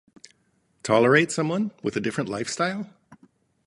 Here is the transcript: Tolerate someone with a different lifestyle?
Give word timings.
Tolerate 0.81 1.31
someone 1.31 1.69
with 1.83 1.95
a 1.95 1.99
different 2.01 2.27
lifestyle? 2.27 2.89